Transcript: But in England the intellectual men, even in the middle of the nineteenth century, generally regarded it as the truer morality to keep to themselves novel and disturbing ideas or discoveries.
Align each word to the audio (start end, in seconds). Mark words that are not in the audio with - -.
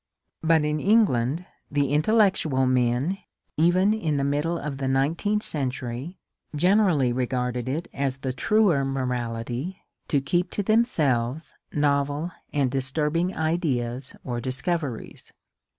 But 0.41 0.65
in 0.65 0.79
England 0.79 1.45
the 1.69 1.93
intellectual 1.93 2.65
men, 2.65 3.19
even 3.55 3.93
in 3.93 4.17
the 4.17 4.23
middle 4.23 4.57
of 4.57 4.79
the 4.79 4.87
nineteenth 4.87 5.43
century, 5.43 6.17
generally 6.55 7.13
regarded 7.13 7.69
it 7.69 7.87
as 7.93 8.17
the 8.17 8.33
truer 8.33 8.83
morality 8.83 9.79
to 10.07 10.19
keep 10.19 10.49
to 10.53 10.63
themselves 10.63 11.53
novel 11.71 12.31
and 12.51 12.71
disturbing 12.71 13.37
ideas 13.37 14.15
or 14.23 14.41
discoveries. 14.41 15.31